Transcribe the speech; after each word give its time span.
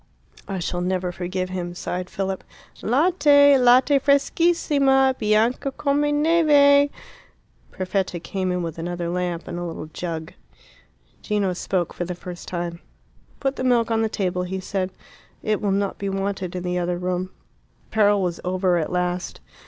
"I 0.47 0.57
shall 0.57 0.81
never 0.81 1.11
forgive 1.11 1.49
him," 1.49 1.75
sighed 1.75 2.09
Philip. 2.09 2.43
"Latte! 2.81 3.55
latte 3.59 3.99
freschissima! 3.99 5.15
bianca 5.19 5.71
come 5.71 6.01
neve!" 6.23 6.89
Perfetta 7.69 8.19
came 8.19 8.51
in 8.51 8.63
with 8.63 8.79
another 8.79 9.09
lamp 9.09 9.47
and 9.47 9.59
a 9.59 9.63
little 9.63 9.85
jug. 9.93 10.33
Gino 11.21 11.53
spoke 11.53 11.93
for 11.93 12.05
the 12.05 12.15
first 12.15 12.47
time. 12.47 12.79
"Put 13.39 13.57
the 13.57 13.63
milk 13.63 13.91
on 13.91 14.01
the 14.01 14.09
table," 14.09 14.41
he 14.41 14.59
said. 14.59 14.89
"It 15.43 15.61
will 15.61 15.69
not 15.71 15.99
be 15.99 16.09
wanted 16.09 16.55
in 16.55 16.63
the 16.63 16.79
other 16.79 16.97
room." 16.97 17.29
The 17.83 17.91
peril 17.93 18.23
was 18.23 18.39
over 18.43 18.79
at 18.79 18.91
last. 18.91 19.39